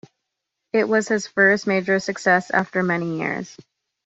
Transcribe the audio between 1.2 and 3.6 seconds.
first major success after many years.